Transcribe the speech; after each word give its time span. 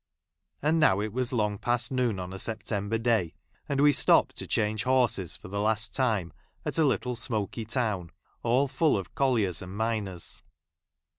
And 0.63 0.79
now 0.79 0.99
it 0.99 1.13
was 1.13 1.31
long 1.31 1.59
past 1.59 1.91
noon 1.91 2.17
on 2.17 2.33
a 2.33 2.39
September 2.39 2.97
day, 2.97 3.35
and 3.69 3.79
we 3.79 3.91
stopped 3.91 4.35
to 4.37 4.47
change 4.47 4.81
horses 4.85 5.35
for 5.37 5.47
the 5.47 5.61
last 5.61 5.93
time 5.93 6.33
at 6.65 6.79
a 6.79 6.83
little 6.85 7.15
smoky 7.15 7.65
town, 7.65 8.09
all 8.41 8.67
full 8.67 8.97
of 8.97 9.13
colliers 9.13 9.61
and 9.61 9.77
miners. 9.77 10.41